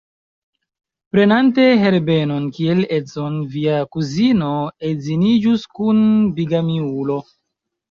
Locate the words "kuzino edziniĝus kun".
3.97-6.03